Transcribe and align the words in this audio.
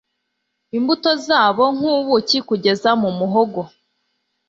Imbuto 0.77 1.11
zabo 1.27 1.63
nkubuki 1.75 2.37
kugeza 2.47 2.89
mu 3.01 3.09
muhogo 3.17 3.61